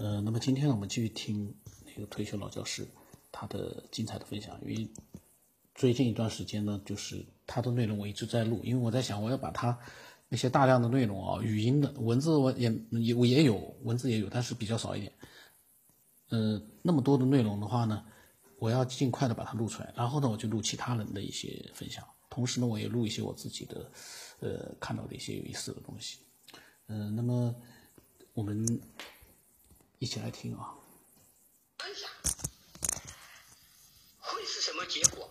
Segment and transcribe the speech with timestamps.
[0.00, 2.88] 呃，那么今天呢，我们继续听那个退休老教师
[3.30, 4.58] 他的精彩的分享。
[4.62, 4.88] 因为
[5.74, 9.78] 最近一段时间呢，就是他的内容我一直在录，因为我在想我要把他
[10.30, 15.12] 那些大量的内容啊，语音的文字我也也我也有文字也有，但是比较少一点。
[16.30, 18.02] 呃，那么多的内容的话呢，
[18.58, 23.92] 我要尽快的把它录出来，然后呢，我就录其他人的一些分享，同时呢，我也录一些我自己的
[24.38, 26.20] 呃看到的一些有意思的东西。
[26.86, 27.54] 嗯，那么
[28.32, 28.80] 我们
[30.00, 30.74] 一起来听啊。
[31.78, 32.10] 分享
[34.18, 35.30] 会是什么结果？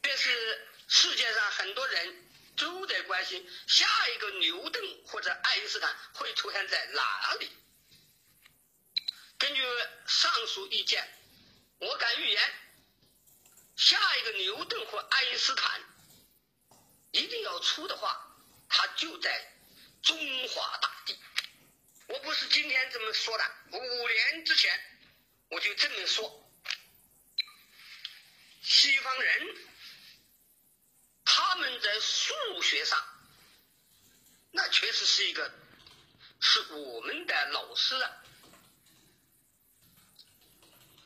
[0.00, 2.24] 这是世界上很多人
[2.56, 7.50] 都在关心，下一个牛顿或者爱因斯坦会出现在哪里？
[9.36, 9.62] 根据
[10.06, 11.06] 上述意见，
[11.78, 12.42] 我敢预言，
[13.76, 15.78] 下一个牛顿或爱因斯坦
[17.10, 18.34] 一定要出的话，
[18.66, 19.57] 他就在
[20.02, 21.18] 中华大地。
[22.06, 24.70] 我不是今天这么说的，五年之前
[25.50, 26.50] 我就这么说。
[28.62, 29.56] 西方人
[31.24, 32.98] 他们在数学上，
[34.50, 35.52] 那确实是一个
[36.40, 38.24] 是我们的老师啊。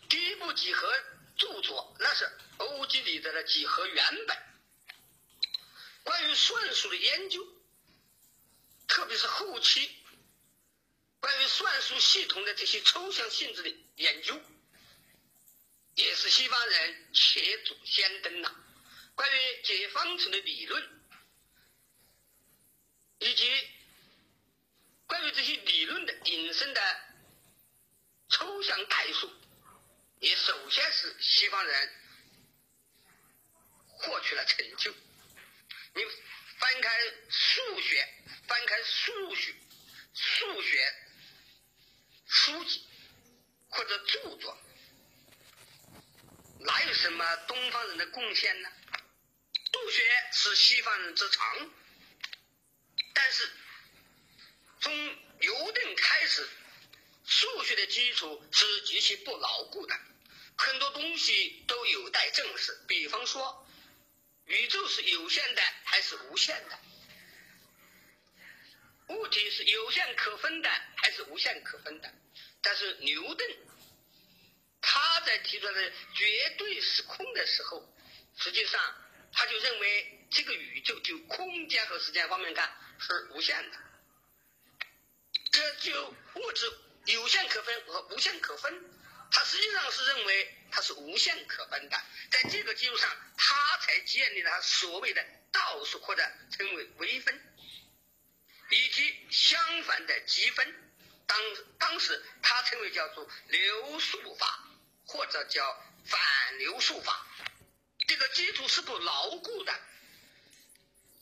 [0.08, 0.92] 第一部几何
[1.36, 4.36] 著作那是欧几里得的几何原本。
[6.04, 7.46] 关于算术的研究，
[8.92, 9.90] 特别是后期
[11.18, 14.38] 关于算术系统的这些抽象性质的研究，
[15.94, 18.54] 也是西方人捷足先登了。
[19.14, 21.00] 关于解方程的理论，
[23.20, 23.66] 以及
[25.06, 27.00] 关于这些理论的引申的
[28.28, 29.32] 抽象代数，
[30.18, 31.92] 也首先是西方人
[33.86, 34.92] 获取了成就。
[35.94, 36.02] 你
[36.62, 36.90] 翻开
[37.28, 38.08] 数学，
[38.46, 39.52] 翻开数学
[40.14, 40.94] 数学
[42.24, 42.86] 书籍
[43.68, 44.56] 或者著作，
[46.60, 48.70] 哪有什么东方人的贡献呢？
[49.72, 51.70] 数学是西方人之长，
[53.12, 53.50] 但是
[54.80, 54.94] 从
[55.40, 56.48] 牛顿开始，
[57.26, 59.98] 数学的基础是极其不牢固的，
[60.56, 62.84] 很多东西都有待证实。
[62.86, 63.61] 比方说，
[64.46, 66.78] 宇宙是有限的还是无限的？
[69.08, 72.14] 物体是有限可分的还是无限可分的？
[72.62, 73.56] 但是牛顿
[74.80, 77.94] 他在提出来的绝对时空的时候，
[78.38, 78.80] 实际上
[79.32, 83.78] 他就认为这个宇宙就空间和时间方面看是无限的。
[85.50, 86.72] 这就物质
[87.06, 88.91] 有限可分和无限可分，
[89.32, 92.00] 他实际上是认为它是无限可分的。
[92.30, 97.40] 在这个基础上，他才建立了所谓的倒数或者称为微分，
[98.70, 100.90] 以及相反的积分。
[101.26, 101.40] 当
[101.78, 104.68] 当时他称为叫做流数法，
[105.06, 107.26] 或者叫反流数法。
[108.06, 109.80] 这个基础是不牢固的，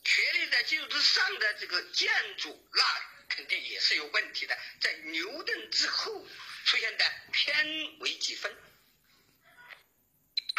[0.03, 2.83] 确立在基础之上的这个建筑，那
[3.29, 4.57] 肯定也是有问题的。
[4.81, 6.27] 在牛顿之后
[6.65, 8.55] 出现的偏微积分、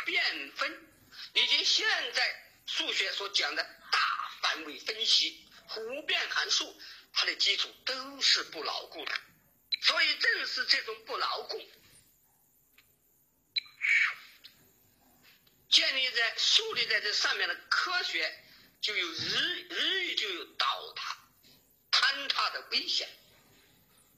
[0.04, 0.88] 变分，
[1.34, 3.98] 以及现在数学所讲的大
[4.40, 6.80] 范围分析、弧变函数，
[7.12, 9.12] 它的基础都是不牢固的。
[9.82, 11.60] 所以，正是这种不牢固，
[15.68, 18.44] 建立在树立在这上面的科学，
[18.80, 21.16] 就有日日益就有倒塌、
[21.90, 23.08] 坍塌的危险，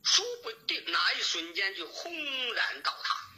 [0.04, 2.15] 说不定哪一瞬间就轰
[2.54, 3.31] 然倒塌。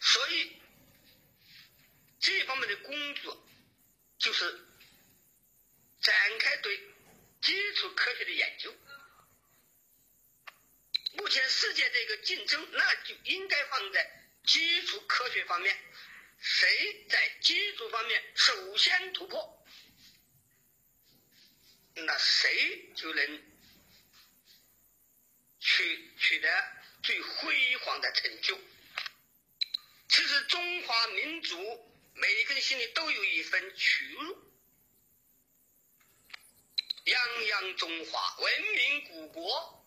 [0.00, 0.56] 所以，
[2.20, 3.46] 这方面的工作
[4.18, 4.66] 就是
[6.00, 6.80] 展开对
[7.40, 8.74] 基础科学的研究。
[11.14, 15.78] 目前世界这个竞争，那就应该放在基础科学方面，
[16.38, 19.66] 谁在基础方面首先突破，
[21.94, 23.51] 那谁就能
[25.64, 26.48] 取取得
[27.04, 28.60] 最辉煌的成就。
[30.08, 34.52] 其实中华民族每个人心里都有一份屈辱，
[37.04, 39.78] 泱泱中华文明古国。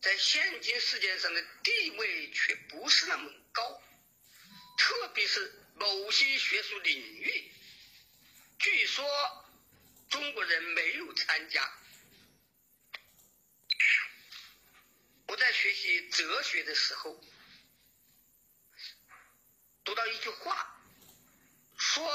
[0.00, 3.82] 在现今世界上的地位却不是那么高，
[4.76, 7.52] 特别是某些学术领域，
[8.58, 9.04] 据说
[10.10, 11.81] 中国人没有参加。
[15.32, 17.18] 我在学习哲学的时候，
[19.82, 20.78] 读到一句话，
[21.78, 22.06] 说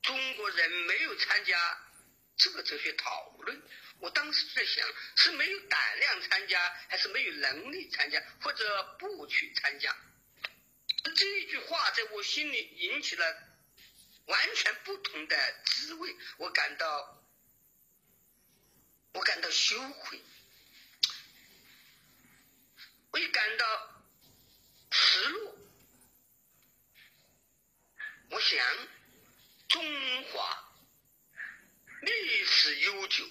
[0.00, 1.90] 中国人没有参加
[2.36, 3.60] 这个哲学讨论。
[3.98, 4.86] 我当时在想，
[5.16, 9.92] 是没有胆量参加，还是没有能力参加，或者不去参加？
[11.02, 13.58] 这句话在我心里引起了
[14.26, 17.24] 完全不同的滋味，我感到，
[19.14, 20.22] 我感到羞愧，
[23.12, 24.04] 我感到
[24.90, 25.56] 失落。
[28.30, 28.88] 我想，
[29.68, 30.72] 中华
[32.02, 33.28] 历史悠久。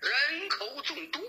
[0.00, 1.22] 人口众多，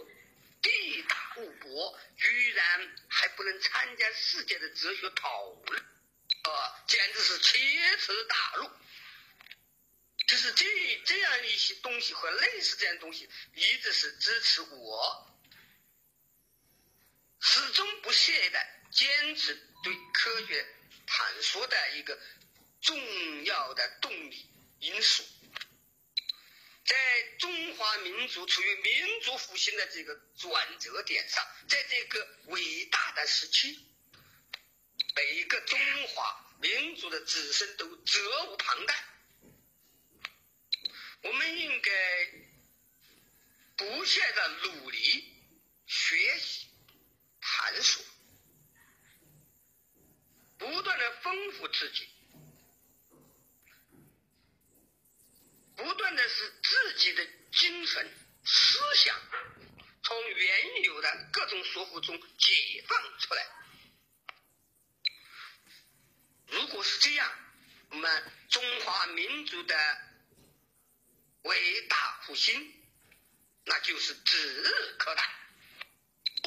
[0.61, 7.59] 地大物博，居然还不能参加世界的哲学讨论，啊，简直是奇
[7.97, 8.69] 耻大辱！
[10.27, 15.26] 就是这这样一些东西和类似这样东西，一直是支持我
[17.49, 18.59] 始终不懈的
[18.91, 20.67] 坚持对科学
[21.05, 22.19] 探索的一个
[22.81, 24.45] 重要的动力
[24.79, 25.23] 因素。
[26.83, 26.95] 在
[27.39, 33.79] 中华民族处于民族复兴的这个转折点上，在这个伟大的时期，
[35.15, 35.79] 每一个中
[36.09, 39.05] 华民族的子孙都责无旁贷。
[41.23, 41.91] 我们应该
[43.77, 45.33] 不懈的努力
[45.85, 46.66] 学习、
[47.49, 48.03] 探索，
[50.57, 52.09] 不断的丰富自己。
[55.77, 58.11] 不断的使自己的精神
[58.43, 59.15] 思想
[60.03, 63.47] 从原有的各种束缚中解放出来。
[66.47, 67.31] 如果是这样，
[67.91, 69.75] 我们中华民族的
[71.43, 72.73] 伟大复兴，
[73.63, 75.36] 那就是指日可待。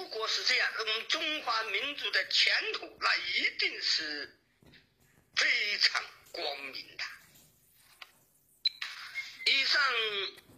[0.01, 4.35] 如果是这样，我们中华民族的前途，那一定是
[5.37, 6.03] 非常
[6.33, 7.05] 光明的。
[9.45, 9.83] 以上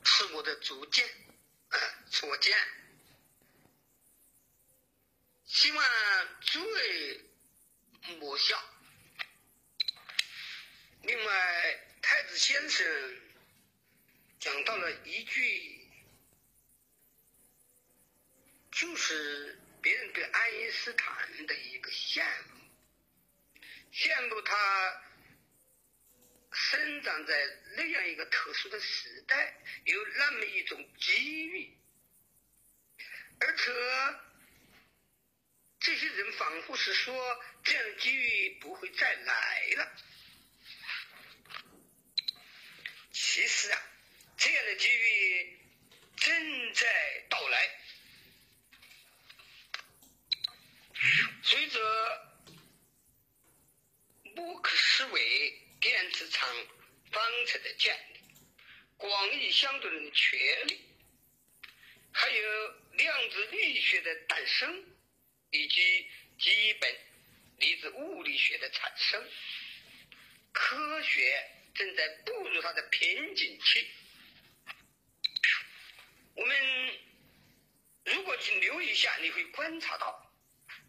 [0.04, 1.04] 是我的主见，
[1.70, 1.78] 啊，
[2.08, 2.56] 所见，
[5.44, 5.84] 希望
[6.42, 7.20] 诸位
[8.20, 8.62] 莫笑。
[11.02, 13.20] 另外，太子先生
[14.38, 15.81] 讲到了一句，
[18.72, 22.24] 就是别人对爱因斯坦的一个羡
[22.54, 22.60] 慕，
[23.92, 25.02] 羡慕他。
[26.54, 27.34] 生长在
[27.78, 31.74] 那样一个特殊的时代，有那么一种机遇，
[33.40, 33.72] 而且
[35.80, 39.96] 这些人仿佛是说，这样的机遇不会再来了。
[43.12, 43.82] 其实啊，
[44.36, 45.58] 这样的机遇
[46.18, 47.80] 正在到来，
[51.42, 51.80] 随着
[54.36, 55.58] 默克思维。
[55.82, 56.48] 电磁场
[57.10, 58.20] 方程的建立，
[58.96, 60.80] 广义相对论的确立，
[62.12, 64.84] 还有量子力学的诞生，
[65.50, 66.08] 以及
[66.38, 66.96] 基本
[67.58, 69.28] 粒子物理学的产生，
[70.52, 73.90] 科学正在步入它的瓶颈期。
[76.34, 77.00] 我们
[78.04, 80.21] 如果去留意一下，你会观察到，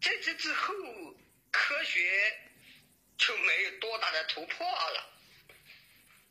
[0.04, 0.74] 在这之后，
[1.50, 2.40] 科学。
[3.16, 5.08] 就没有多大的突破了，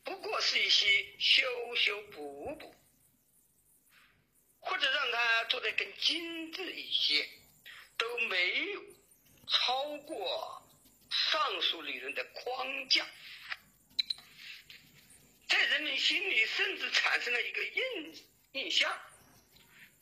[0.04, 2.76] 不过是一些修修补补，
[4.60, 7.26] 或者让它做得更精致一些，
[7.96, 8.84] 都没有
[9.48, 10.62] 超过
[11.10, 13.06] 上述理论的框架，
[15.48, 18.94] 在人们心里甚至产生了一个印印象，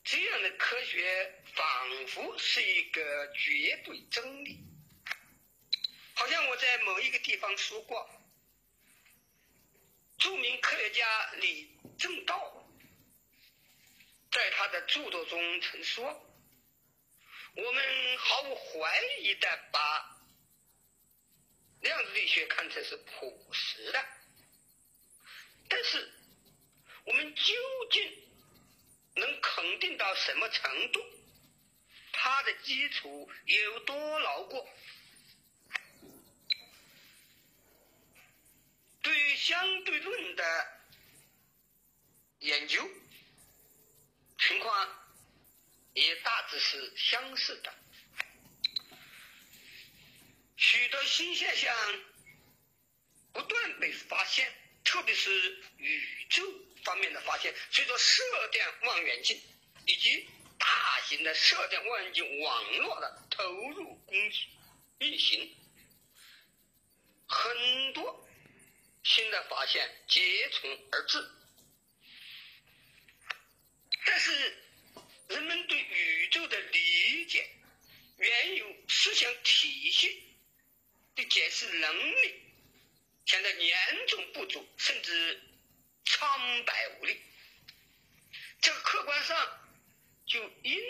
[0.03, 4.59] 这样的科学仿佛是一个绝对真理。
[6.15, 8.09] 好像我在某一个地方说过，
[10.19, 12.69] 著名科学家李政道
[14.31, 16.05] 在他的著作中曾说
[17.57, 20.23] ：“我们毫无怀疑的把
[21.81, 24.05] 量子力学看成是朴实的，
[25.69, 26.13] 但是
[27.05, 27.55] 我们究
[27.91, 28.23] 竟
[29.17, 31.01] 能肯定到什么程度？
[32.13, 34.69] 它的基础有多牢固？”
[39.03, 40.83] 对于相对论的
[42.39, 42.89] 研究
[44.39, 44.89] 情况
[45.93, 47.75] 也大致是相似的，
[50.57, 51.75] 许多新现象
[53.33, 54.55] 不断被发现，
[54.85, 56.45] 特别是宇宙
[56.85, 59.41] 方面的发现，随着射电望远镜
[59.87, 60.31] 以及
[60.63, 64.47] 大型的射电望远镜网络的投入工具
[64.99, 65.57] 运行，
[67.27, 68.29] 很多。
[69.05, 71.29] 新的发现接踵而至。
[74.07, 74.65] 但是，
[75.27, 77.51] 人们对宇宙的理解、
[78.17, 80.37] 原有思想体系
[81.17, 82.43] 的解释能力，
[83.27, 85.43] 现在严重不足，甚至
[86.05, 87.21] 苍白无力。
[88.61, 89.62] 这个客观上
[90.33, 90.81] 就因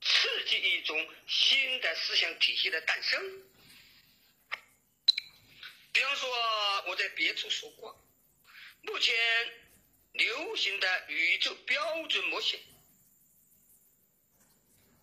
[0.00, 3.44] 刺激一种新的思想体系的诞生。
[5.92, 6.28] 比方说，
[6.88, 8.04] 我在别处说过，
[8.82, 9.14] 目前
[10.10, 12.58] 流行的宇宙标准模型，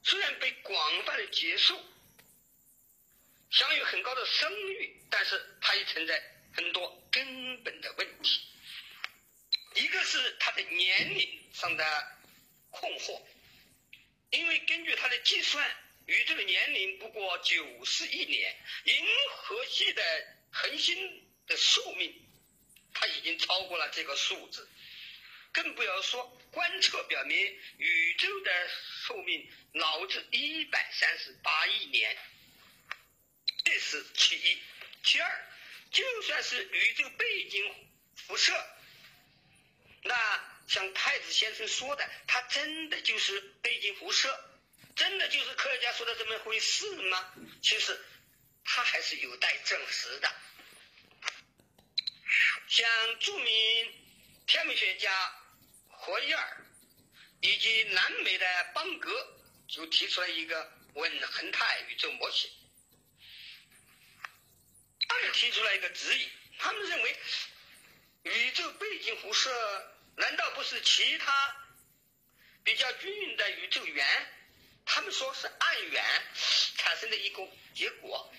[0.04, 1.82] 虽然被广泛的接受，
[3.52, 6.22] 享有很高的声誉，但是它也存在
[6.54, 8.42] 很多根本的问题。
[9.76, 12.15] 一个是它的年龄上的
[12.76, 13.22] 困惑，
[14.30, 15.70] 因为根据他的计算，
[16.06, 18.56] 宇宙的年龄不过九十亿年，
[18.86, 19.06] 银
[19.38, 20.36] 河系的。
[20.58, 22.16] 恒星的寿命，
[22.94, 24.66] 它已经超过了这个数字，
[25.52, 27.38] 更不要说观测表明
[27.78, 28.70] 宇宙的
[29.06, 32.18] 寿命老至一百三十八亿年，
[33.66, 34.58] 这是其一。
[35.04, 35.46] 其二，
[35.92, 38.54] 就算是宇宙背景辐射，
[40.04, 44.38] 那像太子先生说的，他真的就是背景辐射，
[44.96, 47.34] 真的就是科学家说的这么回事吗？
[47.62, 48.00] 其实。
[48.68, 50.36] 他还是有待证实的。
[52.68, 53.94] 像著名
[54.48, 55.40] 天文学家
[55.88, 56.66] 霍伊尔
[57.42, 62.50] 以及南美的邦格就提出了一个稳恒态宇宙模型。
[65.08, 67.16] 他们提出了一个质疑，他们认为
[68.24, 71.56] 宇宙背景辐射难道不是其他
[72.64, 74.06] 比较均匀的宇宙源？
[74.86, 76.06] 他们说是暗源
[76.78, 78.32] 产生的一个结果。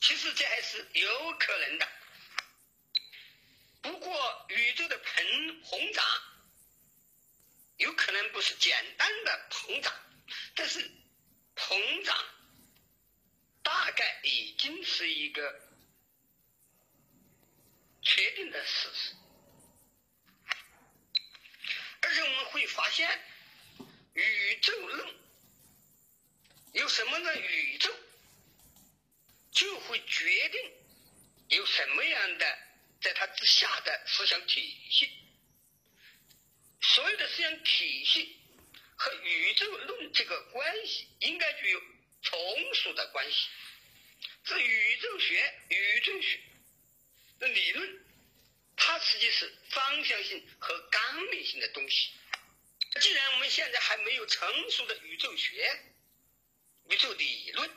[0.00, 1.88] 其实这还是有可能的，
[3.82, 6.04] 不过宇宙的膨膨胀
[7.76, 9.92] 有可能不是简单的膨胀，
[10.54, 10.90] 但是
[11.54, 12.16] 膨胀
[13.62, 15.60] 大概已经是一个
[18.02, 19.14] 确定的事实，
[22.06, 23.20] 而且我们会发现，
[24.14, 25.14] 宇宙论
[26.72, 27.36] 有什么呢？
[27.36, 27.92] 宇宙。
[29.52, 30.70] 就会决定
[31.48, 32.58] 有什么样的
[33.00, 35.08] 在它之下的思想体系，
[36.82, 38.38] 所有的思想体系
[38.96, 41.82] 和宇宙论这个关系应该具有
[42.22, 43.48] 从属的关系。
[44.44, 46.38] 这宇宙学、宇宙学
[47.38, 48.05] 的理论，
[48.76, 52.12] 它实际是方向性和纲领性的东西。
[53.00, 55.80] 既然我们现在还没有成熟的宇宙学、
[56.90, 57.70] 宇宙理论。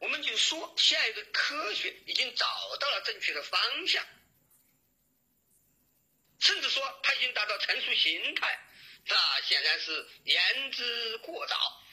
[0.00, 2.46] 我们就说，现在的科学已经找
[2.80, 4.02] 到了正确的方向，
[6.38, 8.66] 甚至说它已经达到成熟形态，
[9.04, 11.84] 那显然是言之过早。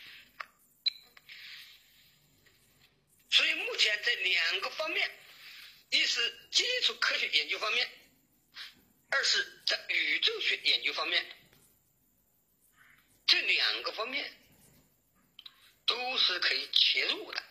[3.29, 5.11] 所以目前在两个方面，
[5.89, 7.89] 一是基础科学研究方面，
[9.09, 11.25] 二是在宇宙学研究方面，
[13.25, 14.35] 这两个方面
[15.85, 17.43] 都是可以切入的。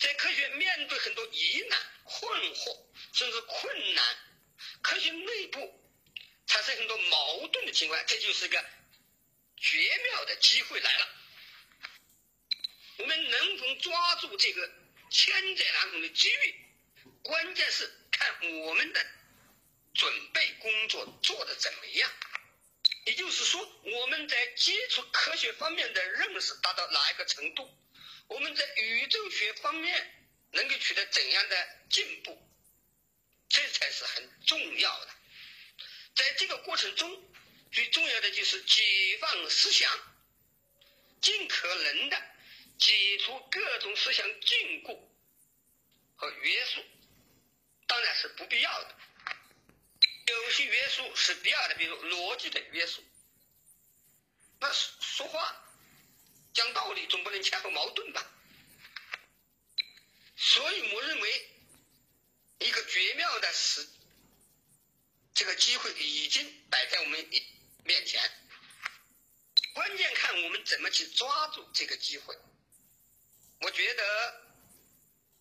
[0.00, 4.16] 在科学面对很多疑难、困惑，甚至困难，
[4.82, 5.90] 科学内部
[6.46, 8.62] 产生很多矛盾的情况，这就是个
[9.56, 11.08] 绝妙的机会来了。
[12.98, 14.70] 我们能否抓住这个
[15.10, 16.63] 千载难逢的机遇？
[17.24, 19.06] 关键是看我们的
[19.94, 22.12] 准备工作做得怎么样。
[23.06, 27.68] 也就是说，我们在基础科学方面的认识达到哪一个程度？
[28.28, 32.38] 我们在宇宙学方面能够取得怎样的进步，
[33.48, 35.08] 这才是很重要的。
[36.14, 37.22] 在这个过程中，
[37.72, 39.90] 最重要的就是解放思想，
[41.20, 42.22] 尽可能的
[42.78, 44.98] 解除各种思想禁锢
[46.16, 46.84] 和约束，
[47.86, 48.94] 当然是不必要的。
[50.26, 53.02] 有些约束是必要的，比如逻辑的约束。
[54.60, 55.60] 那说话。
[56.54, 58.24] 讲道理总不能前后矛盾吧？
[60.36, 61.50] 所以我认为，
[62.60, 63.84] 一个绝妙的时，
[65.34, 67.28] 这个机会已经摆在我们
[67.82, 68.22] 面前，
[69.74, 72.38] 关键看我们怎么去抓住这个机会。
[73.62, 74.43] 我觉得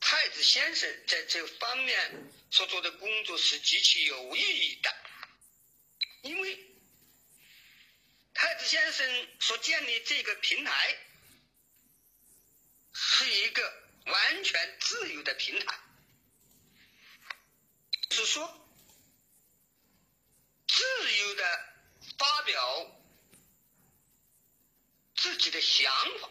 [0.06, 4.96] 太子先生在这方面所做的工作是极其有意义的，
[6.22, 6.70] 因为。
[8.36, 10.98] 太子先生所建立这个平台，
[12.92, 13.62] 是一个
[14.08, 15.80] 完全自由的平台，
[18.10, 18.68] 是说
[20.68, 21.76] 自由的
[22.18, 23.02] 发表
[25.16, 26.30] 自己的想法，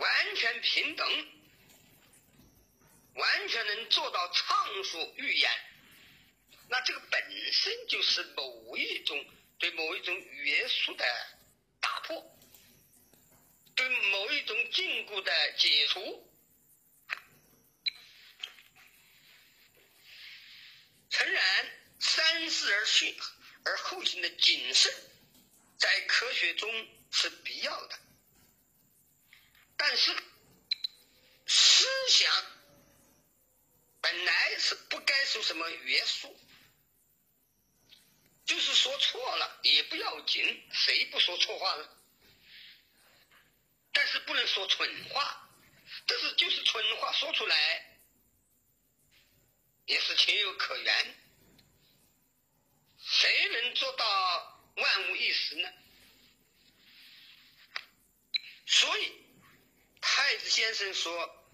[0.00, 1.06] 完全平等，
[3.14, 5.50] 完全能做到畅所欲言。
[6.68, 9.26] 那这个本身就是某一种
[9.58, 11.04] 对某一种约束的
[11.80, 12.36] 打破。
[13.76, 16.30] 对某一种禁锢的解除，
[21.08, 21.42] 诚然，
[21.98, 23.16] 三思而训
[23.64, 24.92] 而后行的谨慎，
[25.78, 26.70] 在科学中
[27.10, 27.98] 是必要的。
[29.82, 30.14] 但是，
[31.46, 32.30] 思想
[34.02, 36.38] 本来是不该受什么约束，
[38.44, 41.88] 就是说错了也不要紧，谁不说错话呢？
[43.92, 45.48] 但是不能说蠢话，
[46.06, 48.00] 但是就是蠢话说出来
[49.86, 51.16] 也是情有可原。
[53.02, 55.72] 谁能做到万无一失呢？
[58.66, 59.19] 所以
[60.20, 61.46] 太子先生说，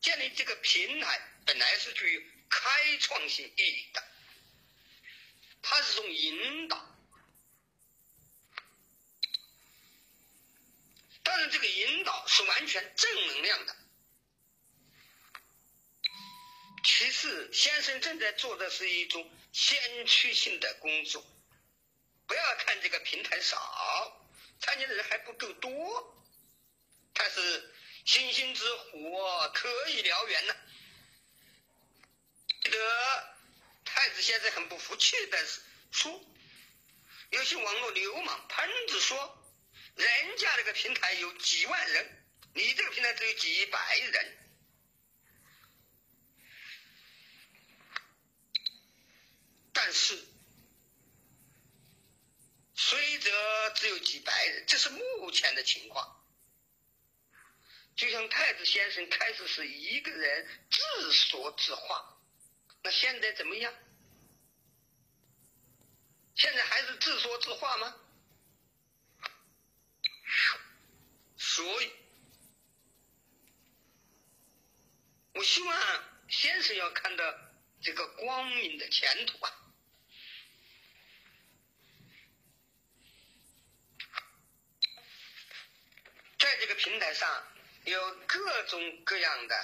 [0.00, 4.00] 建立这个平台本来是具有开创性意义的，
[5.60, 6.76] 它是种引导。
[11.24, 13.76] 当然，这个引导是完全正能量的。
[16.84, 21.20] 其次，先生正在做的是一种先驱性的工作。
[22.28, 24.30] 不要看这个平台少，
[24.60, 26.19] 参加的人还不够多，
[27.12, 27.74] 但是
[28.04, 30.56] 星星之火可以燎原呢。
[32.62, 33.36] 记得
[33.84, 35.38] 太子先生很不服气的
[35.90, 36.24] 说
[37.30, 39.36] ：“有些网络流氓喷子说。”
[39.96, 42.24] 人家这个平台有几万人，
[42.54, 44.38] 你这个平台只有几百人，
[49.72, 50.24] 但是
[52.74, 56.19] 虽则只有几百人，这是目前的情况。
[58.00, 62.18] 就像太子先生开始是一个人自说自话，
[62.82, 63.74] 那现在怎么样？
[66.34, 67.94] 现在还是自说自话吗？
[71.36, 71.92] 所以，
[75.34, 77.22] 我希望先生要看到
[77.82, 79.52] 这个光明的前途啊！
[86.38, 87.46] 在这个平台上
[87.84, 89.56] 有各种各样的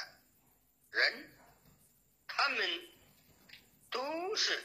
[0.91, 1.33] 人，
[2.27, 2.89] 他们
[3.91, 4.63] 都是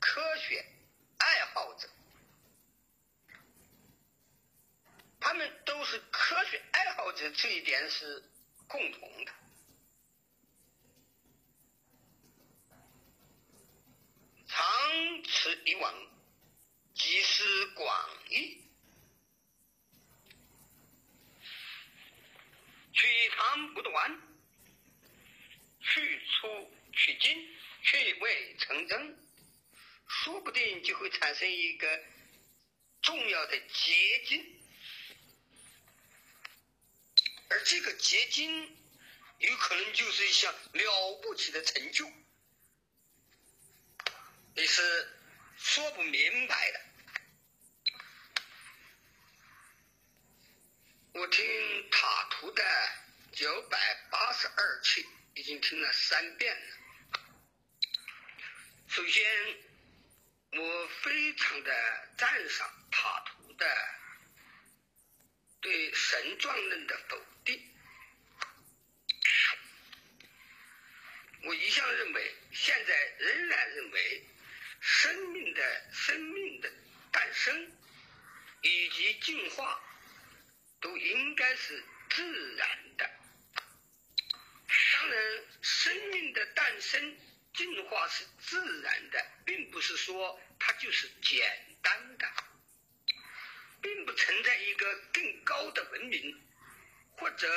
[0.00, 0.64] 科学
[1.18, 1.88] 爱好者。
[5.20, 8.22] 他们都是科学爱好者，这一点是
[8.66, 9.32] 共同的。
[14.46, 14.64] 长
[15.24, 15.92] 此以往，
[16.94, 18.62] 集思广益，
[22.98, 24.20] 取长补短，
[25.80, 29.16] 去粗取精，去伪成真，
[30.08, 32.04] 说不定就会产生一个
[33.00, 34.60] 重要的结晶。
[37.50, 38.76] 而这个结晶，
[39.38, 42.10] 有可能就是一项了不起的成就，
[44.56, 45.08] 你是
[45.56, 46.87] 说不明白的。
[51.12, 52.62] 我听塔图的
[53.32, 53.78] 九百
[54.10, 56.76] 八十二期已经听了三遍了。
[58.88, 59.24] 首先，
[60.52, 63.66] 我非常的赞赏塔图的
[65.60, 67.18] 对神状论的否。
[71.44, 74.26] 我一向认为，现在仍然认为，
[74.80, 76.70] 生命的生命的
[77.12, 77.72] 诞生
[78.62, 79.80] 以及进化
[80.80, 83.08] 都应该是自然的。
[84.66, 87.16] 当然，生命的诞生、
[87.54, 92.28] 进化是自然的，并不是说它就是简单的，
[93.80, 96.44] 并不存在一个更高的文明
[97.12, 97.48] 或者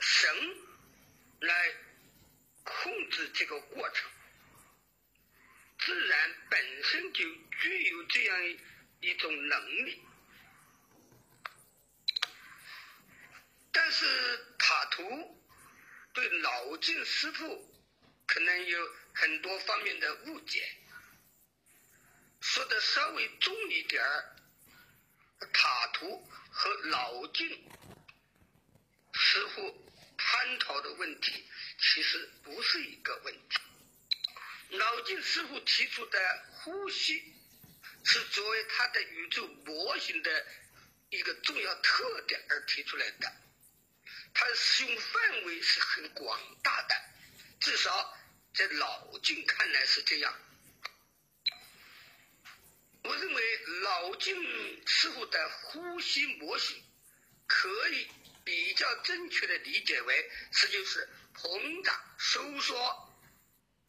[0.00, 0.56] 神
[1.40, 1.74] 来。
[2.66, 4.10] 控制这个过程，
[5.80, 7.22] 自然本身就
[7.60, 8.58] 具有这样
[9.00, 10.02] 一种能力。
[13.70, 15.44] 但是塔图
[16.14, 17.84] 对老晋师傅
[18.26, 20.66] 可能有很多方面的误解，
[22.40, 24.36] 说的稍微重一点儿，
[25.52, 27.70] 塔图和老静
[29.12, 31.44] 师傅探讨的问题，
[31.78, 33.58] 其实不是一个问题。
[34.70, 36.18] 老静师傅提出的
[36.52, 37.22] 呼吸，
[38.04, 40.46] 是作为他的宇宙模型的
[41.10, 43.32] 一个重要特点而提出来的。
[44.32, 46.94] 它的使用范围是很广大的，
[47.60, 48.18] 至少
[48.52, 50.34] 在老静看来是这样。
[53.04, 56.82] 我认为老金师傅的呼吸模型
[57.46, 58.08] 可以
[58.44, 63.10] 比较正确的理解为，这就是膨胀、收缩。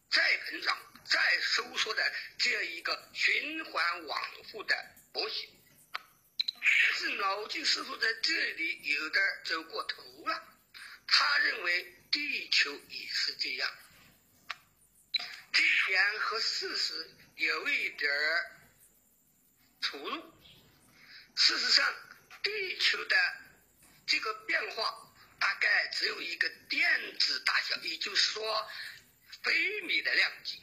[0.08, 4.74] 再膨胀、再收缩的这样一个循环往复的
[5.12, 5.50] 模型，
[5.92, 10.42] 但是老金师傅在这里有点走过头了。
[11.08, 13.70] 他认为地球也是这样，
[15.52, 18.10] 这点和事实有一点
[19.80, 20.32] 出入。
[21.34, 21.94] 事实上，
[22.42, 23.16] 地球的
[24.06, 28.68] 这个变化大概只有一个电子大小，也就是说。
[29.44, 30.60] 微米的量级，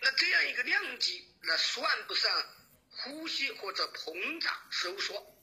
[0.00, 2.56] 那这样一个量级，那算不上
[2.90, 5.40] 呼吸或者膨胀收缩。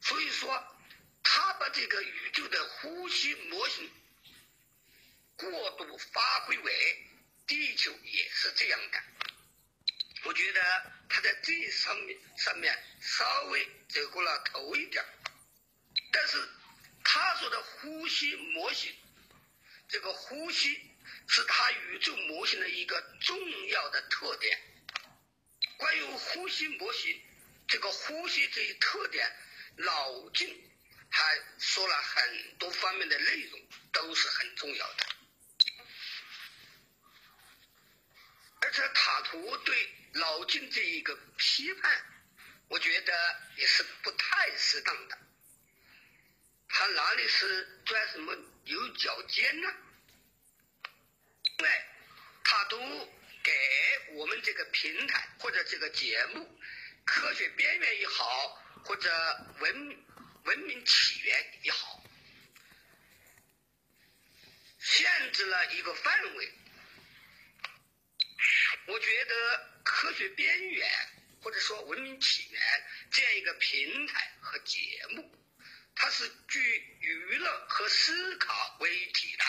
[0.00, 0.76] 所以说，
[1.22, 3.88] 他把这个宇宙的呼吸模型
[5.36, 7.06] 过度发挥为
[7.46, 9.00] 地球也是这样的。
[10.24, 10.60] 我觉得
[11.08, 15.04] 他在这上面上面稍微走过了头一点，
[16.12, 16.48] 但是
[17.04, 18.94] 他说的呼吸模型，
[19.88, 20.84] 这个呼吸。
[21.30, 24.58] 是他宇宙模型的一个重要的特点。
[25.76, 27.22] 关于呼吸模型，
[27.66, 29.30] 这个呼吸这一特点，
[29.76, 30.48] 老静
[31.10, 35.06] 还说了很多方面的内容，都是很重要的。
[38.60, 42.04] 而且塔图对老静这一个批判，
[42.68, 45.18] 我觉得也是不太适当的。
[46.92, 49.68] 哪里是钻什么牛角尖呢？
[51.58, 51.70] 因为，
[52.44, 52.78] 他都
[53.42, 53.52] 给
[54.12, 56.40] 我们这个平台或者这个节目
[57.04, 59.10] 《科学边缘》也好，或者
[59.60, 60.04] 《文
[60.44, 62.02] 文明起源》也好，
[64.78, 66.52] 限制了一个范围。
[68.86, 69.34] 我觉得
[69.82, 70.88] 《科学边缘》
[71.44, 72.60] 或者说《文明起源》
[73.10, 75.30] 这样一个平台和节目，
[76.00, 76.60] 它是具
[77.00, 79.44] 娱乐和思考为一体的。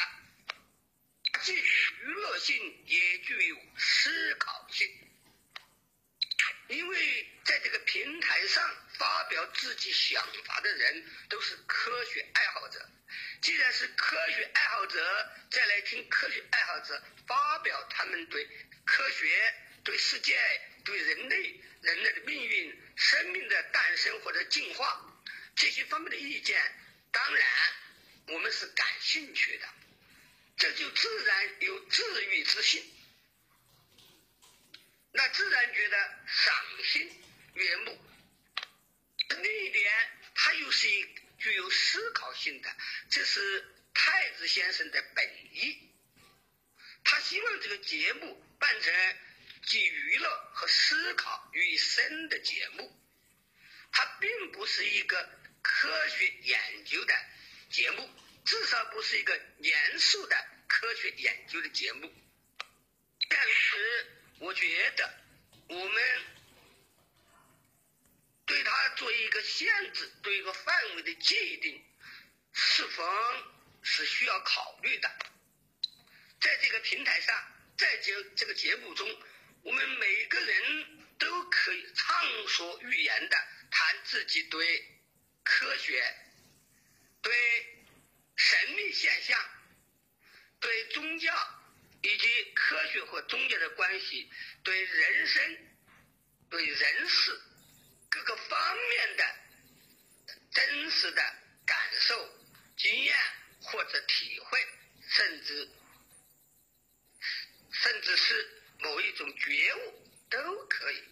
[1.44, 4.90] 既娱乐性也具有思考性，
[6.70, 12.90] 因为在这个平台上发表自己想法的人都是科学爱好者。
[13.42, 18.44] 既然是科学爱好者，再来听科学爱好者发表他们对
[18.86, 20.36] 科学、对世界、
[20.84, 25.09] 对人类、人类的命运、生命的诞生或者进化
[25.60, 26.58] 这些方面的意见，
[27.12, 27.46] 当然
[28.28, 29.68] 我们是感兴趣的。
[30.56, 32.82] 这就自然有治愈之心，
[35.12, 37.24] 那自然觉得赏心
[37.56, 38.02] 悦目。
[39.30, 39.94] 另一点，
[40.34, 41.06] 他又是一
[41.40, 42.74] 具有思考性的，
[43.10, 45.92] 这是太子先生的本意。
[47.04, 48.94] 他希望这个节目办成
[49.64, 52.98] 集娱乐和思考于一身的节目，
[53.92, 57.14] 它并不是一个科学研究的
[57.70, 58.10] 节目。
[58.46, 60.36] 至少不是一个严肃的
[60.68, 62.12] 科学研究的节目，
[63.30, 64.08] 但是
[64.40, 65.14] 我觉得
[65.68, 66.26] 我们
[68.48, 71.86] 对它做一个限制，对一个范围的界定，
[72.52, 73.04] 是否
[73.84, 75.12] 是需要考虑的？
[76.42, 79.08] 在这个平台上，在这这个节目中，
[79.62, 83.38] 我们每个人都可以畅所欲言的
[83.70, 84.99] 谈自己对
[85.44, 86.04] 科学，
[87.22, 87.34] 对。
[88.42, 89.38] 神秘现象
[90.62, 91.30] 对宗教
[92.02, 94.32] 以及科学和宗教的关系，
[94.64, 95.58] 对人生、
[96.50, 97.38] 对人事
[98.10, 99.36] 各个方面的
[100.54, 101.22] 真实的
[101.66, 102.34] 感受、
[102.78, 103.14] 经验
[103.62, 104.68] 或者体会，
[105.10, 105.70] 甚至
[107.74, 111.04] 甚至是某一种觉悟，都可以。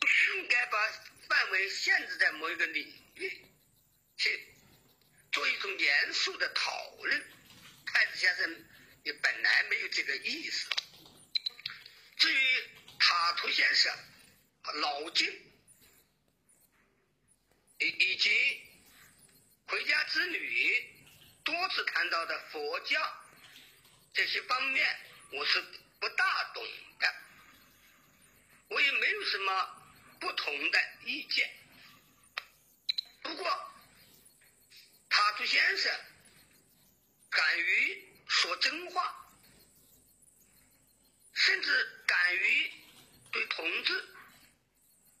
[0.00, 0.88] 不应该把
[1.28, 4.48] 范围限制在某一个领域去。
[5.32, 7.30] 做一种严肃的讨论，
[7.86, 8.64] 太子先生
[9.02, 10.68] 也本来没有这个意思。
[12.18, 12.64] 至于
[12.98, 13.90] 塔图先生、
[14.74, 15.26] 老金
[17.78, 18.60] 以以及
[19.66, 20.94] 回家之旅
[21.42, 23.24] 多次谈到的佛教
[24.12, 25.60] 这些方面，我是
[25.98, 26.62] 不大懂
[27.00, 27.14] 的，
[28.68, 29.82] 我也没有什么
[30.20, 31.50] 不同的意见。
[33.22, 33.72] 不过，
[35.08, 36.00] 他朱先生
[37.30, 39.28] 敢于说真话，
[41.34, 42.70] 甚至敢于
[43.30, 44.04] 对同志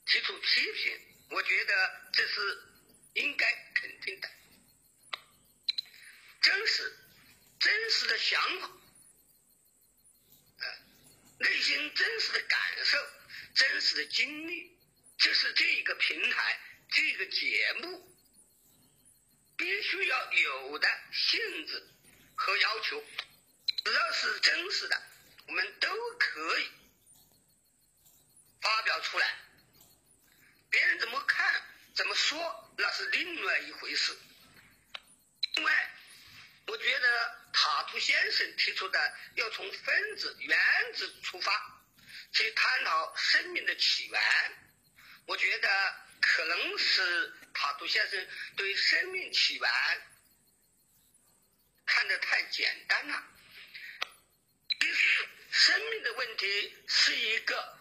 [0.06, 2.62] 提出批评，我觉得这是
[3.14, 4.28] 应该肯定的。
[6.42, 6.98] 真实、
[7.60, 8.70] 真实的想法，
[10.58, 10.66] 呃，
[11.38, 12.98] 内心真实的感受、
[13.54, 14.76] 真实的经历，
[15.18, 16.60] 这是这个平台、
[16.90, 18.16] 这个节目
[19.56, 21.88] 必须要有的性质
[22.34, 23.04] 和要求。
[23.84, 25.02] 只要是真实的，
[25.46, 25.88] 我们都
[26.18, 26.70] 可以
[28.60, 29.38] 发表出来。
[30.70, 31.62] 别人怎么看、
[31.94, 34.18] 怎么说，那是另外一回事。
[35.54, 35.96] 另外，
[36.66, 40.58] 我觉得塔图先生提出的要从分子、原
[40.94, 41.82] 子出发
[42.32, 44.20] 去探讨生命的起源，
[45.26, 47.34] 我觉得可能是
[47.92, 48.26] 先生
[48.56, 49.70] 对生命起源
[51.84, 53.22] 看得太简单了。
[54.80, 57.78] 其实，生命的问题是一个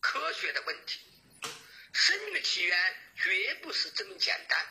[0.00, 1.00] 科学的问题，
[1.92, 4.66] 生命的起源绝不是这么简单。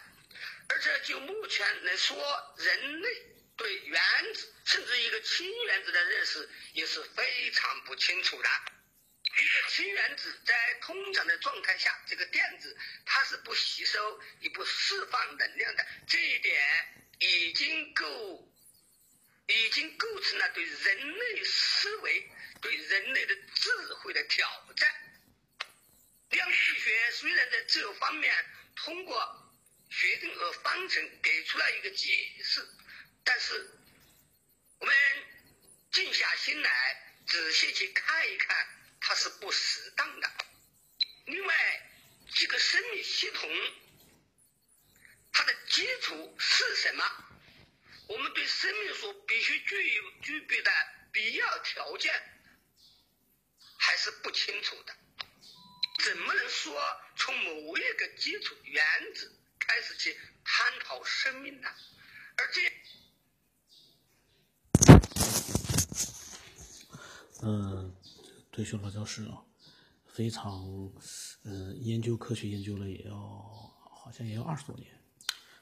[0.69, 3.09] 而且就目前来说，人类
[3.55, 4.01] 对原
[4.33, 8.49] 子甚至一个氢原子的认识也是非常不清楚的。
[9.37, 16.61] 一个氢原子在通常的状态下，这个电子它是不吸收也不释放能量的，这一点
[17.19, 18.47] 已经够。
[19.47, 24.89] 已经构成了对人类思维、对人类的智慧的挑战。
[26.29, 28.33] 量子力学虽然在这方面
[28.77, 29.53] 通过
[29.89, 32.65] 薛定谔方程给出了一个解释，
[33.25, 33.69] 但是
[34.79, 34.95] 我们
[35.91, 38.67] 静下心来仔细去看一看，
[39.01, 40.31] 它是不适当的。
[41.25, 41.53] 另外，
[42.33, 43.49] 这个生命系统
[45.33, 47.03] 它的基础是什么？
[48.07, 50.71] 我们对生命所必须具有具备的
[51.13, 52.13] 必要条件
[53.77, 54.93] 还是不清楚的，
[56.03, 56.77] 怎么能说
[57.15, 58.85] 从某一个基础原
[59.15, 61.69] 子开始去探讨生命呢？
[62.35, 62.61] 而这，
[67.43, 67.80] 嗯，
[68.51, 69.41] 退休老教师啊，
[70.05, 70.91] 非常，
[71.43, 74.87] 呃，研究科学研究了也要好像也要二十多年。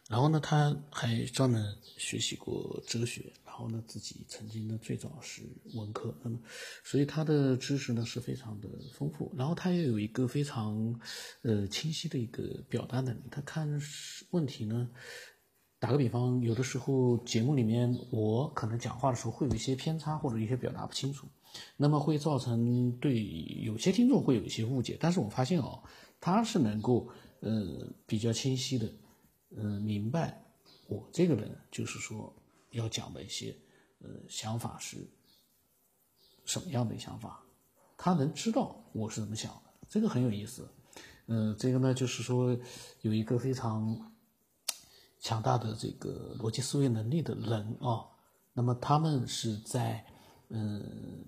[0.08, 5.44] 然后呢，他还专门学习过哲学，然后呢，自己曾经呢最早是
[5.76, 6.40] 文科，那么，
[6.84, 9.32] 所以他的知识呢是非常的丰富。
[9.38, 11.00] 然后他也有一个非常，
[11.44, 13.22] 呃，清晰的一个表达能力。
[13.30, 13.80] 他看
[14.32, 14.90] 问题呢，
[15.78, 21.28] 打个比方，有的时候节目里面我可能讲话的时候会有一些偏差，或者一些表达不清楚，
[21.78, 23.24] 那么会造成对
[23.64, 24.98] 有些听众会有一些误解。
[25.00, 25.82] 但是我发现哦，
[26.20, 27.10] 他是能够
[27.42, 28.92] 呃比较清晰的。
[29.58, 30.44] 嗯，明白，
[30.88, 32.32] 我这个人就是说
[32.70, 33.56] 要讲的一些，
[33.98, 34.98] 呃，想法是
[36.46, 37.44] 什么样的想法，
[37.98, 40.70] 他能知道我是怎么想的，这个很有意思。
[41.26, 42.56] 嗯，这个呢就是说
[43.02, 44.12] 有一个非常
[45.20, 48.06] 强大的这个逻辑思维能力的人啊，
[48.54, 50.06] 那么他们是在
[50.50, 51.26] 嗯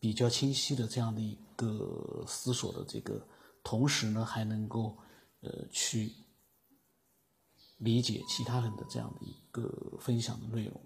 [0.00, 3.24] 比较清晰的这样的一个思索的这个
[3.62, 4.96] 同时呢，还能够
[5.42, 6.12] 呃去。
[7.82, 10.78] 理解其他人的这样的一个分享的内容，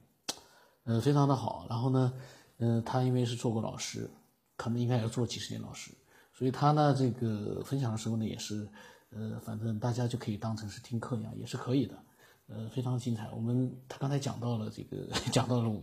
[0.84, 1.66] 呃，非常的好。
[1.68, 2.12] 然后呢，
[2.58, 4.08] 呃，他因为是做过老师，
[4.56, 5.90] 可能应该要做几十年老师，
[6.32, 8.68] 所以他呢，这个分享的时候呢，也是，
[9.10, 11.98] 呃，反正大家就可以当成是听课一样，也是可以的，
[12.46, 13.28] 呃，非常精彩。
[13.32, 15.82] 我们他刚才讲到了这个， 讲到了，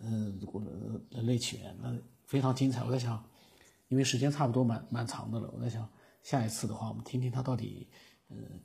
[0.00, 0.70] 嗯，我的
[1.08, 2.84] 人类起源，那非常精彩。
[2.84, 3.24] 我在想，
[3.88, 5.88] 因为时间差不多蛮蛮长的了，我在想
[6.22, 7.88] 下一次的话，我们听听他到底，
[8.28, 8.60] 嗯。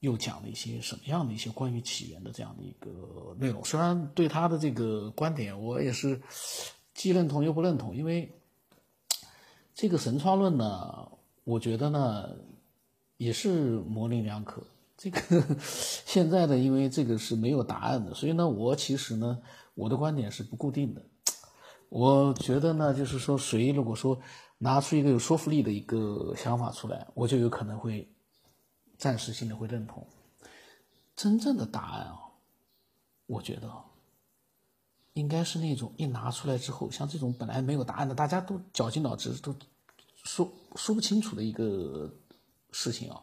[0.00, 3.64] 又讲了一些什么样的一些关于起源的这样的一个内容？
[3.64, 6.22] 虽然对他的这个观点，我也是
[6.94, 8.32] 既认同又不认同，因为
[9.74, 11.10] 这个神创论呢，
[11.42, 12.30] 我觉得呢
[13.16, 14.62] 也是模棱两可。
[14.96, 15.20] 这个
[15.60, 19.40] 现在呢，因为这个是没有答案的，所以呢，我其实呢，
[19.74, 21.02] 我的观点是不固定的。
[21.88, 24.20] 我觉得呢，就是说，谁如果说
[24.58, 28.08] 拿出一个有说服力的一个想法出来，我就有可能会。
[29.00, 30.04] 暂时性的会认同，
[31.14, 32.18] 真正的答案啊，
[33.26, 33.72] 我觉得
[35.12, 39.54] 应该是那种一拿出来之后，像这种本来没有答案的，大家都绞尽脑汁都
[40.24, 42.12] 说说不清楚的一个
[42.72, 43.22] 事情啊，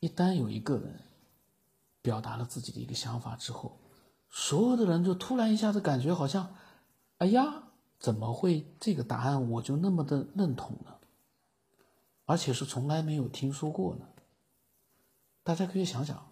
[0.00, 1.02] 一旦有一个人
[2.00, 3.78] 表达了自己的一个想法之后，
[4.30, 6.56] 所有的人就突然一下子感觉好像，
[7.18, 7.62] 哎呀，
[7.98, 10.94] 怎么会这个答案我就那么的认同呢？
[12.26, 14.06] 而且是从来没有听说过呢？
[15.42, 16.28] 大家可以想想，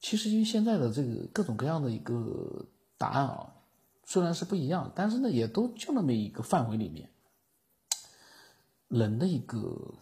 [0.00, 2.64] 其实因为现在的这个各种各样的一个
[2.96, 3.52] 答案啊，
[4.04, 7.10] 虽然是不一样，但是呢，也都就那么一个范围里面，
[8.88, 9.94] 人的一个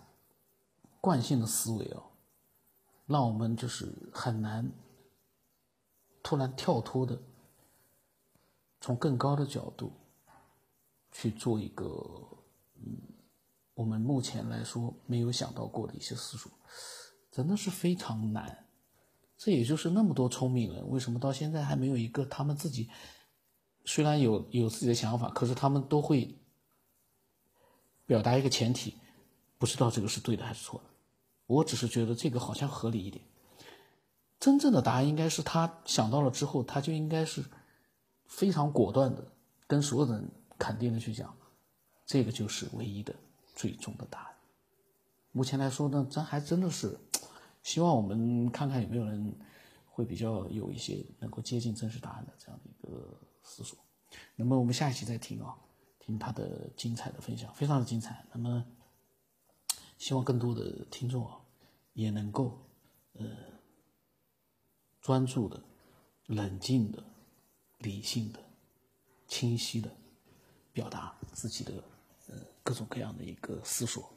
[1.00, 2.02] 惯性的思维啊，
[3.07, 4.70] 让我们就是很难
[6.22, 7.18] 突然跳脱的，
[8.83, 9.92] 从更高的角度
[11.12, 11.87] 去做一个
[12.75, 12.99] 嗯，
[13.75, 16.51] 我们目前来说没有想到过的一些思索。
[17.31, 18.66] 真的是非常难，
[19.38, 22.90] 这也就是那么多聪明人，为什么到现在还没有一个他们自己
[23.87, 26.37] 虽然有有自己的想法，可是他们都会
[28.05, 28.99] 表达一个前提，
[29.59, 30.90] 不知道这个是对的还是错的。
[31.47, 33.25] 我只是觉得这个好像合理一点。
[34.38, 37.45] 真正的答案应该是他想到了之后，他就应该是
[38.33, 39.23] 非常果断的
[39.66, 40.27] 跟所有人
[40.59, 41.37] 肯定的去讲，
[42.07, 43.14] 这个就是唯一的
[43.55, 44.35] 最终的答案。
[45.33, 46.99] 目前来说呢，咱还真的是。
[47.62, 49.38] 希望我们看看有没有人
[49.87, 53.79] 会比较有一些能够接近真实答案的这样的一个思索。
[54.35, 55.55] 那么我们下一期再听啊，
[56.01, 58.27] 听他的精彩的分享，非常的精彩。
[58.33, 58.66] 那么
[59.97, 61.38] 希望更多的听众啊，
[61.92, 62.66] 也能够
[63.12, 63.25] 呃
[65.01, 65.62] 专注的、
[66.27, 67.05] 冷静的、
[67.83, 68.40] 理性的、
[69.27, 69.90] 清晰的
[70.73, 71.73] 表达自己的
[72.29, 74.11] 呃各种各样的一个思索。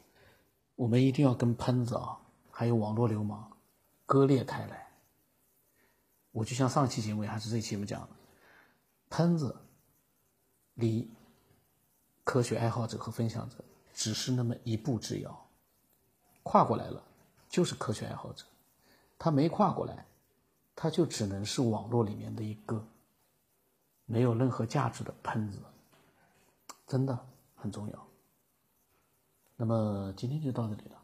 [0.75, 2.21] 我们一定要跟喷子啊。
[2.57, 3.51] 还有网络流氓，
[4.05, 4.87] 割裂开来。
[6.31, 8.09] 我就像上期节目还是这期节目讲的，
[9.09, 9.53] 喷子
[10.75, 11.11] 离
[12.23, 13.57] 科学爱好者和分享者
[13.93, 15.49] 只是那么一步之遥，
[16.43, 17.03] 跨过来了
[17.49, 18.45] 就是科学爱好者，
[19.19, 20.05] 他没跨过来，
[20.73, 22.87] 他就只能是网络里面的一个
[24.05, 25.59] 没有任何价值的喷子，
[26.87, 27.17] 真的
[27.55, 28.07] 很重要。
[29.55, 30.94] 那么今天就到这里了。